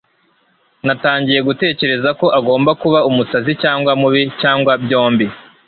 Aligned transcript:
Natangiye 0.87 1.39
gutekereza 1.47 2.09
ko 2.19 2.25
agomba 2.39 2.71
kuba 2.81 2.99
umusazi 3.09 3.51
cyangwa 3.63 3.91
mubi- 4.01 4.21
cyangwa 4.41 4.71
byombi 4.83 5.25